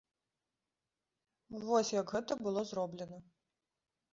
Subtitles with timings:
[1.65, 3.17] Вось як гэта было зроблена.